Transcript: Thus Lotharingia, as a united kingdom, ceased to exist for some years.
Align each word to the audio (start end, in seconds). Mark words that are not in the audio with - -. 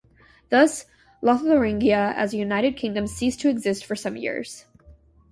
Thus 0.49 0.87
Lotharingia, 1.21 2.15
as 2.15 2.33
a 2.33 2.37
united 2.37 2.75
kingdom, 2.75 3.05
ceased 3.05 3.39
to 3.41 3.49
exist 3.49 3.85
for 3.85 3.95
some 3.95 4.17
years. 4.17 4.65